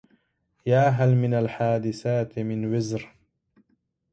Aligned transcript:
يا 0.65 0.87
هل 0.89 1.15
من 1.15 1.33
الحادثات 1.33 2.39
من 2.39 2.73
وزر 2.75 3.15